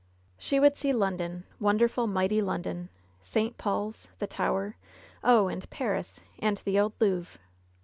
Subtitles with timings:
[0.39, 2.89] She would see London— ^wonderful, mighty London!—
[3.33, 3.55] St.
[3.59, 4.75] Paul's, the Tower.
[5.23, 5.47] Oh!
[5.47, 7.39] and Paris, and the old Louvre